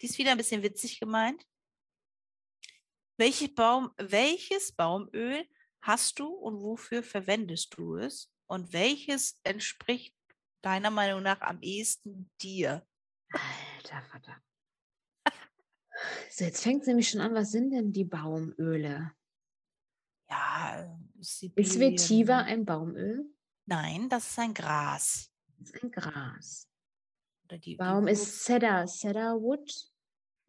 die 0.00 0.06
ist 0.06 0.18
wieder 0.18 0.30
ein 0.30 0.36
bisschen 0.36 0.62
witzig 0.62 1.00
gemeint. 1.00 1.44
Welche 3.16 3.48
Baum, 3.48 3.90
welches 3.96 4.72
Baumöl 4.72 5.46
hast 5.80 6.18
du 6.18 6.26
und 6.26 6.60
wofür 6.60 7.02
verwendest 7.02 7.76
du 7.76 7.96
es? 7.96 8.30
Und 8.46 8.72
welches 8.72 9.40
entspricht 9.42 10.14
deiner 10.62 10.90
Meinung 10.90 11.22
nach 11.22 11.40
am 11.40 11.60
ehesten 11.62 12.30
dir? 12.40 12.86
Alter 13.30 14.02
Vater. 14.02 14.42
So, 16.30 16.44
jetzt 16.44 16.62
fängt 16.62 16.82
es 16.82 16.88
nämlich 16.88 17.08
schon 17.08 17.20
an. 17.20 17.34
Was 17.34 17.52
sind 17.52 17.70
denn 17.70 17.92
die 17.92 18.04
Baumöle? 18.04 19.12
Ja, 20.28 20.98
Sibirien. 21.20 21.66
Ist 21.66 21.80
Vetiver 21.80 22.44
ein 22.44 22.64
Baumöl? 22.64 23.24
Nein, 23.64 24.08
das 24.08 24.30
ist 24.30 24.38
ein 24.38 24.52
Gras. 24.52 25.32
Das 25.58 25.70
ist 25.70 25.82
ein 25.82 25.90
Gras. 25.90 26.68
Die, 27.50 27.76
Baum 27.76 28.08
ist 28.08 28.44
Cedar, 28.44 28.86
Cedarwood. 28.86 29.72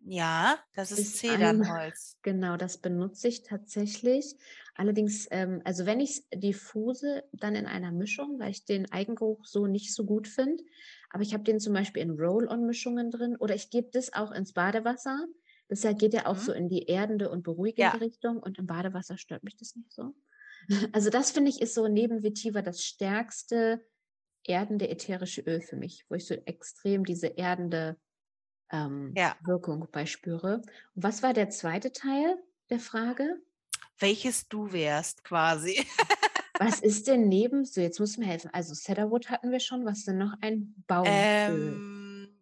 Ja, 0.06 0.58
das 0.74 0.92
ist, 0.92 1.00
ist 1.00 1.18
Zedernholz. 1.18 2.18
genau, 2.22 2.56
das 2.58 2.78
benutze 2.78 3.28
ich 3.28 3.44
tatsächlich. 3.44 4.36
Allerdings, 4.76 5.28
ähm, 5.32 5.62
also 5.66 5.86
wenn 5.86 6.00
ich 6.00 6.12
es 6.12 6.30
diffuse, 6.30 7.24
dann 7.34 7.56
in 7.56 7.66
einer 7.66 7.92
Mischung, 7.92 8.40
weil 8.40 8.52
ich 8.52 8.64
den 8.64 8.92
Eigengeruch 8.92 9.46
so 9.46 9.68
nicht 9.68 9.94
so 9.94 10.06
gut 10.06 10.28
finde. 10.28 10.64
Aber 11.10 11.24
ich 11.24 11.34
habe 11.34 11.44
den 11.44 11.60
zum 11.60 11.74
Beispiel 11.74 12.04
in 12.04 12.12
Roll-on-Mischungen 12.12 13.12
drin 13.12 13.36
oder 13.38 13.56
ich 13.56 13.70
gebe 13.70 13.90
das 13.92 14.14
auch 14.14 14.32
ins 14.32 14.54
Badewasser. 14.54 15.26
Das 15.68 15.82
geht 15.82 16.14
ja 16.14 16.26
auch 16.28 16.36
mhm. 16.36 16.42
so 16.42 16.54
in 16.54 16.70
die 16.70 16.86
erdende 16.86 17.30
und 17.30 17.44
beruhigende 17.44 17.98
ja. 17.98 18.04
Richtung 18.04 18.38
und 18.38 18.58
im 18.58 18.68
Badewasser 18.68 19.18
stört 19.18 19.44
mich 19.44 19.58
das 19.58 19.76
nicht 19.76 19.92
so. 19.92 20.16
Also 20.92 21.10
das 21.10 21.32
finde 21.32 21.50
ich 21.50 21.62
ist 21.62 21.76
so 21.76 21.88
neben 21.88 22.24
Vetiver 22.24 22.62
das 22.62 22.84
stärkste 22.84 23.86
erdende 24.44 24.90
ätherische 24.90 25.42
Öl 25.42 25.62
für 25.62 25.76
mich, 25.76 26.06
wo 26.10 26.16
ich 26.16 26.26
so 26.26 26.34
extrem 26.34 27.06
diese 27.06 27.28
erdende 27.28 27.98
ähm, 28.72 29.14
ja. 29.16 29.36
Wirkung 29.46 29.88
bei 29.92 30.06
spüre. 30.06 30.62
Und 30.96 31.04
was 31.04 31.24
war 31.24 31.34
der 31.34 31.50
zweite 31.50 31.92
Teil 31.92 32.38
der 32.70 32.80
Frage? 32.80 33.42
Welches 34.00 34.48
du 34.48 34.72
wärst 34.72 35.24
quasi. 35.24 35.86
was 36.60 36.80
ist 36.80 37.08
denn 37.08 37.28
neben, 37.28 37.66
so 37.66 37.82
jetzt 37.82 38.00
muss 38.00 38.18
mir 38.18 38.26
helfen, 38.26 38.50
also 38.54 38.74
Cedarwood 38.74 39.30
hatten 39.30 39.52
wir 39.52 39.60
schon, 39.60 39.86
was 39.86 40.00
ist 40.00 40.08
denn 40.08 40.18
noch 40.18 40.34
ein 40.42 40.76
Baumöl? 40.88 41.12
Ähm, 41.12 42.38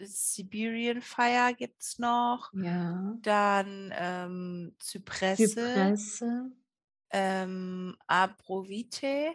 Siberian 0.00 1.02
Fire 1.02 1.54
gibt 1.54 1.82
es 1.82 1.98
noch. 1.98 2.52
Ja. 2.54 3.16
Dann 3.22 3.92
ähm, 3.96 4.74
Zypresse. 4.78 5.48
Zypresse. 5.48 6.52
Ähm, 7.10 7.96
Abrovite. 8.06 9.34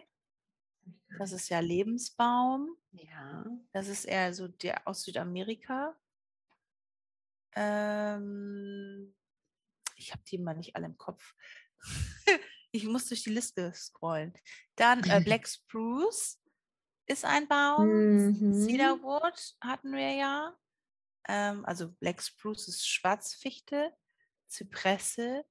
Das 1.18 1.32
ist 1.32 1.48
ja 1.48 1.60
Lebensbaum. 1.60 2.76
Ja. 2.92 3.44
Das 3.72 3.88
ist 3.88 4.04
eher 4.04 4.32
so 4.34 4.48
der 4.48 4.86
aus 4.86 5.02
Südamerika. 5.02 5.96
Ähm, 7.54 9.14
ich 9.96 10.12
habe 10.12 10.22
die 10.24 10.38
mal 10.38 10.56
nicht 10.56 10.74
alle 10.76 10.86
im 10.86 10.98
Kopf. 10.98 11.34
ich 12.72 12.84
muss 12.84 13.08
durch 13.08 13.22
die 13.22 13.30
Liste 13.30 13.72
scrollen. 13.74 14.34
Dann 14.76 15.02
äh, 15.04 15.20
Black 15.24 15.48
Spruce 15.48 16.40
ist 17.06 17.24
ein 17.24 17.46
Baum. 17.48 17.86
Mhm. 17.86 18.54
Cedarwood 18.54 19.56
hatten 19.60 19.92
wir 19.92 20.12
ja. 20.12 20.56
Ähm, 21.28 21.64
also 21.64 21.92
Black 21.92 22.22
Spruce 22.22 22.68
ist 22.68 22.88
Schwarzfichte. 22.88 23.92
Zypresse. 24.48 25.44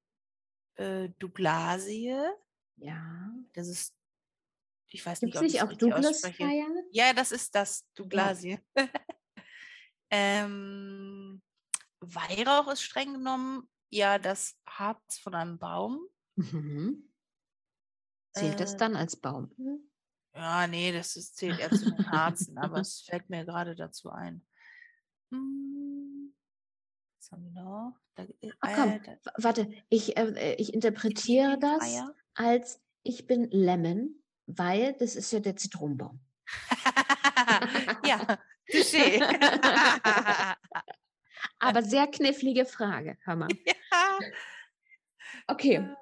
Äh, 0.75 1.09
Douglasie. 1.19 2.17
Ja. 2.77 3.31
Das 3.53 3.67
ist 3.67 3.95
ich 4.93 5.03
weiß 5.03 5.21
Gibt's 5.21 5.41
nicht, 5.41 5.63
ob 5.63 5.69
nicht 5.69 5.83
auch 5.83 5.89
Douglas 5.89 6.21
Fire? 6.21 6.85
Ja, 6.91 7.13
das 7.13 7.31
ist 7.31 7.55
das, 7.55 7.87
Douglasie. 7.95 8.59
Ja. 8.77 8.87
ähm, 10.11 11.41
Weihrauch 11.99 12.71
ist 12.71 12.83
streng 12.83 13.13
genommen 13.13 13.67
ja 13.89 14.19
das 14.19 14.55
Harz 14.67 15.17
von 15.17 15.33
einem 15.33 15.57
Baum. 15.57 15.99
Mhm. 16.35 17.11
Zählt 18.33 18.53
äh, 18.53 18.57
das 18.57 18.77
dann 18.77 18.95
als 18.95 19.15
Baum? 19.15 19.51
Ja, 20.35 20.67
nee, 20.67 20.91
das 20.91 21.15
ist, 21.15 21.37
zählt 21.37 21.59
eher 21.59 21.71
zu 21.71 21.91
den 21.91 22.11
Harzen, 22.11 22.57
aber 22.59 22.77
es 22.81 23.01
fällt 23.01 23.29
mir 23.29 23.45
gerade 23.45 23.75
dazu 23.75 24.11
ein. 24.11 24.45
Hm, 25.31 26.35
was 27.17 27.31
haben 27.31 27.45
wir 27.45 27.51
noch? 27.51 27.99
Da, 28.13 28.23
äh, 28.23 28.51
Ach 28.59 28.75
komm, 28.75 28.89
äh, 28.91 29.17
warte, 29.37 29.71
ich, 29.89 30.17
äh, 30.17 30.53
ich 30.55 30.71
interpretiere 30.71 31.57
das 31.57 31.83
als 32.35 32.79
ich 33.01 33.25
bin 33.25 33.49
Lemon 33.49 34.22
weil 34.45 34.93
das 34.93 35.15
ist 35.15 35.31
ja 35.31 35.39
der 35.39 35.55
Zitronenbaum. 35.55 36.19
ja, 38.05 38.37
touché. 38.71 39.21
Aber 41.59 41.83
sehr 41.83 42.07
knifflige 42.07 42.65
Frage, 42.65 43.17
hör 43.23 43.35
mal. 43.35 43.49
Ja. 43.65 43.73
Okay. 45.47 45.93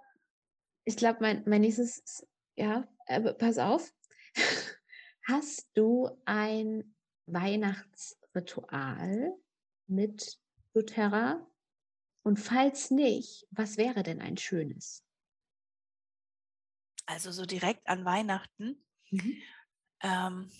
Ich 0.83 0.97
glaube, 0.97 1.19
mein, 1.21 1.43
mein 1.45 1.61
nächstes, 1.61 2.27
ja, 2.55 2.87
äh, 3.05 3.33
pass 3.33 3.59
auf. 3.59 3.93
Hast 5.27 5.69
du 5.75 6.09
ein 6.25 6.95
Weihnachtsritual 7.27 9.37
mit 9.87 10.39
doTERRA? 10.73 11.47
Und 12.23 12.39
falls 12.39 12.91
nicht, 12.91 13.47
was 13.51 13.77
wäre 13.77 14.03
denn 14.03 14.21
ein 14.21 14.37
schönes? 14.37 15.03
Also 17.05 17.31
so 17.31 17.45
direkt 17.45 17.87
an 17.87 18.05
Weihnachten. 18.05 18.83
Mhm. 19.09 19.41
Ähm, 20.01 20.51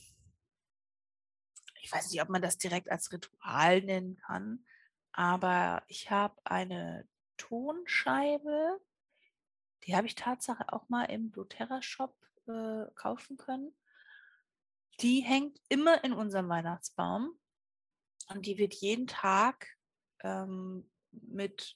ich 1.82 1.92
weiß 1.92 2.12
nicht, 2.12 2.22
ob 2.22 2.30
man 2.30 2.42
das 2.42 2.58
direkt 2.58 2.90
als 2.92 3.12
Ritual 3.12 3.82
nennen 3.82 4.18
kann, 4.18 4.66
aber 5.12 5.84
ich 5.88 6.12
habe 6.12 6.40
eine 6.46 7.08
Tonscheibe, 7.38 8.80
die 9.84 9.96
habe 9.96 10.08
ich 10.08 10.16
Tatsache 10.16 10.72
auch 10.72 10.90
mal 10.90 11.06
im 11.06 11.32
doTERRA-Shop 11.32 12.16
äh, 12.48 12.86
kaufen 12.96 13.38
können. 13.38 13.74
Die 15.00 15.22
hängt 15.22 15.60
immer 15.70 16.04
in 16.04 16.14
unserem 16.14 16.50
Weihnachtsbaum 16.50 17.32
und 18.28 18.46
die 18.46 18.58
wird 18.58 18.76
jeden 18.76 19.08
Tag 19.08 19.68
ähm, 20.20 20.90
mit 21.12 21.76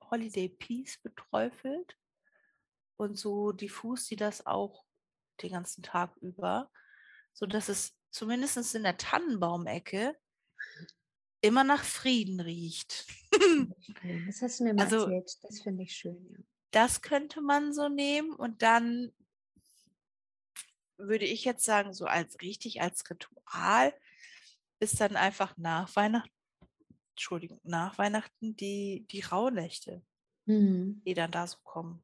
Holiday 0.00 0.48
Peace 0.48 0.98
beträufelt 0.98 1.96
und 3.00 3.16
so 3.16 3.52
diffus 3.52 4.06
sie 4.06 4.16
das 4.16 4.46
auch 4.46 4.84
den 5.42 5.52
ganzen 5.52 5.82
Tag 5.82 6.14
über, 6.18 6.70
so 7.32 7.46
dass 7.46 7.70
es 7.70 7.96
zumindest 8.10 8.74
in 8.74 8.82
der 8.82 8.98
Tannenbaumecke 8.98 10.14
immer 11.40 11.64
nach 11.64 11.82
Frieden 11.82 12.40
riecht. 12.40 13.06
Das 14.26 14.42
hast 14.42 14.60
du 14.60 14.64
mir 14.64 14.74
mal 14.74 14.84
also, 14.84 15.06
erzählt. 15.06 15.38
Das 15.42 15.62
finde 15.62 15.84
ich 15.84 15.94
schön. 15.94 16.26
Ja. 16.30 16.38
Das 16.72 17.00
könnte 17.00 17.40
man 17.40 17.72
so 17.72 17.88
nehmen 17.88 18.34
und 18.34 18.62
dann 18.62 19.12
würde 20.96 21.24
ich 21.24 21.44
jetzt 21.44 21.64
sagen, 21.64 21.92
so 21.94 22.06
als 22.06 22.40
richtig 22.42 22.82
als 22.82 23.08
Ritual 23.08 23.94
ist 24.78 25.00
dann 25.00 25.16
einfach 25.16 25.56
nach 25.56 25.94
Weihnachten, 25.96 26.32
Entschuldigung, 27.10 27.60
nach 27.62 27.98
Weihnachten 27.98 28.56
die, 28.56 29.06
die 29.10 29.20
Rauhnächte, 29.20 30.02
mhm. 30.46 31.02
die 31.04 31.14
dann 31.14 31.30
da 31.30 31.46
so 31.46 31.58
kommen. 31.62 32.02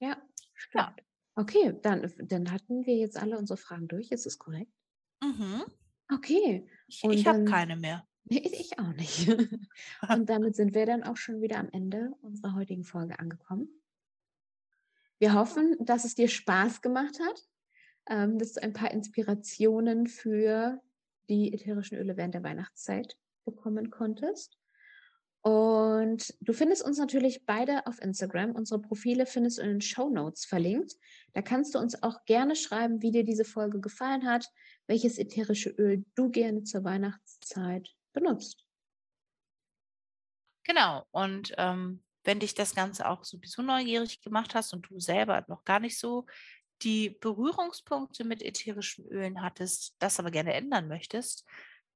Ja, 0.00 0.16
stimmt. 0.54 0.84
Ja. 0.84 0.96
Okay, 1.34 1.78
dann, 1.82 2.12
dann 2.18 2.50
hatten 2.50 2.84
wir 2.84 2.96
jetzt 2.96 3.16
alle 3.16 3.38
unsere 3.38 3.56
Fragen 3.56 3.86
durch. 3.86 4.10
Ist 4.10 4.26
es 4.26 4.38
korrekt? 4.38 4.72
Mhm. 5.22 5.62
Okay. 6.12 6.68
Ich, 6.88 7.04
ich 7.04 7.26
habe 7.26 7.44
keine 7.44 7.76
mehr. 7.76 8.04
Nee, 8.30 8.46
ich 8.52 8.78
auch 8.78 8.92
nicht. 8.92 9.26
Und 10.08 10.28
damit 10.28 10.54
sind 10.54 10.74
wir 10.74 10.84
dann 10.84 11.02
auch 11.02 11.16
schon 11.16 11.40
wieder 11.40 11.56
am 11.56 11.70
Ende 11.72 12.12
unserer 12.20 12.54
heutigen 12.54 12.84
Folge 12.84 13.18
angekommen. 13.18 13.70
Wir 15.18 15.32
hoffen, 15.32 15.76
dass 15.80 16.04
es 16.04 16.14
dir 16.14 16.28
Spaß 16.28 16.82
gemacht 16.82 17.18
hat, 17.20 17.48
ähm, 18.06 18.38
dass 18.38 18.52
du 18.52 18.62
ein 18.62 18.74
paar 18.74 18.90
Inspirationen 18.90 20.08
für 20.08 20.78
die 21.30 21.54
ätherischen 21.54 21.96
Öle 21.96 22.18
während 22.18 22.34
der 22.34 22.42
Weihnachtszeit 22.42 23.16
bekommen 23.46 23.88
konntest. 23.88 24.58
Und 25.42 26.34
du 26.40 26.52
findest 26.52 26.84
uns 26.84 26.98
natürlich 26.98 27.46
beide 27.46 27.86
auf 27.86 28.02
Instagram. 28.02 28.52
Unsere 28.52 28.80
Profile 28.80 29.24
findest 29.24 29.58
du 29.58 29.62
in 29.62 29.68
den 29.68 29.80
Show 29.80 30.10
Notes 30.10 30.44
verlinkt. 30.44 30.94
Da 31.32 31.42
kannst 31.42 31.74
du 31.74 31.78
uns 31.78 32.02
auch 32.02 32.24
gerne 32.24 32.56
schreiben, 32.56 33.02
wie 33.02 33.12
dir 33.12 33.24
diese 33.24 33.44
Folge 33.44 33.80
gefallen 33.80 34.26
hat, 34.26 34.48
welches 34.86 35.18
ätherische 35.18 35.70
Öl 35.70 36.04
du 36.16 36.30
gerne 36.30 36.64
zur 36.64 36.82
Weihnachtszeit 36.84 37.88
benutzt. 38.12 38.64
Genau. 40.64 41.06
Und 41.12 41.54
ähm, 41.56 42.02
wenn 42.24 42.40
dich 42.40 42.54
das 42.54 42.74
Ganze 42.74 43.08
auch 43.08 43.24
sowieso 43.24 43.62
neugierig 43.62 44.20
gemacht 44.20 44.54
hast 44.54 44.74
und 44.74 44.90
du 44.90 44.98
selber 44.98 45.44
noch 45.48 45.64
gar 45.64 45.80
nicht 45.80 45.98
so 45.98 46.26
die 46.82 47.10
Berührungspunkte 47.10 48.24
mit 48.24 48.42
ätherischen 48.42 49.06
Ölen 49.06 49.40
hattest, 49.40 49.96
das 49.98 50.18
aber 50.18 50.30
gerne 50.30 50.52
ändern 50.52 50.88
möchtest, 50.88 51.44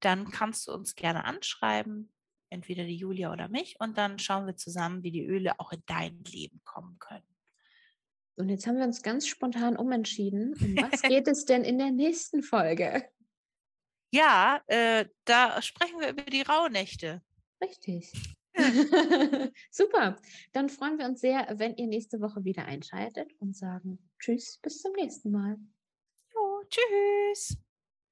dann 0.01 0.31
kannst 0.31 0.67
du 0.67 0.73
uns 0.73 0.95
gerne 0.95 1.25
anschreiben 1.25 2.13
entweder 2.53 2.85
die 2.85 2.97
Julia 2.97 3.33
oder 3.33 3.49
mich, 3.49 3.77
und 3.81 3.99
dann 3.99 4.19
schauen 4.19 4.47
wir 4.47 4.57
zusammen, 4.57 5.03
wie 5.03 5.11
die 5.11 5.27
Öle 5.27 5.59
auch 5.59 5.73
in 5.73 5.83
dein 5.87 6.23
Leben 6.25 6.61
kommen 6.65 6.99
können. 6.99 7.27
Und 8.37 8.49
jetzt 8.49 8.67
haben 8.67 8.79
wir 8.79 8.85
uns 8.85 9.03
ganz 9.03 9.27
spontan 9.27 9.77
umentschieden. 9.77 10.55
Um 10.55 10.77
was 10.77 11.03
geht 11.03 11.29
es 11.29 11.45
denn 11.45 11.65
in 11.65 11.79
der 11.79 11.91
nächsten 11.91 12.43
Folge? 12.43 13.05
Ja, 14.13 14.63
äh, 14.67 15.07
da 15.25 15.61
sprechen 15.63 16.01
wir 16.01 16.11
über 16.11 16.23
die 16.23 16.43
Rauhnächte. 16.43 17.23
Richtig. 17.63 18.13
Super. 19.71 20.19
Dann 20.53 20.69
freuen 20.69 20.99
wir 20.99 21.07
uns 21.07 21.21
sehr, 21.21 21.47
wenn 21.57 21.77
ihr 21.77 21.87
nächste 21.87 22.21
Woche 22.21 22.45
wieder 22.45 22.67
einschaltet 22.67 23.33
und 23.39 23.57
sagen 23.57 23.99
Tschüss, 24.19 24.59
bis 24.63 24.81
zum 24.81 24.93
nächsten 24.93 25.31
Mal. 25.31 25.57
Jo, 26.35 26.63
tschüss. 26.69 27.62